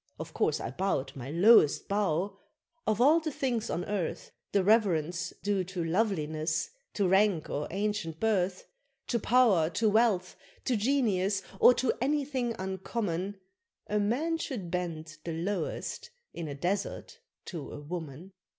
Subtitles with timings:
[0.19, 2.39] Of course I bowed my lowest bow
[2.87, 8.19] of all the things on earth, The reverence due to loveliness, to rank, or ancient
[8.19, 8.65] birth,
[9.09, 10.35] To pow'r, to wealth,
[10.65, 13.39] to genius, or to anything uncommon,
[13.85, 18.31] A man should bend the lowest in a Desert to a Woman!